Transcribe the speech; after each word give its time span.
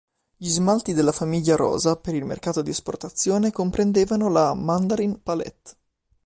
Gli 0.35 0.49
smalti 0.49 0.93
della 0.93 1.11
famiglia 1.11 1.55
rosa 1.55 1.95
per 1.95 2.15
il 2.15 2.25
mercato 2.25 2.63
di 2.63 2.71
esportazione 2.71 3.51
comprendevano 3.51 4.29
la 4.29 4.51
"Mandarin 4.55 5.21
Palette". 5.21 5.77